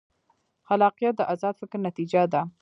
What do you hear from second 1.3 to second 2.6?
ازاد فکر نتیجه ده.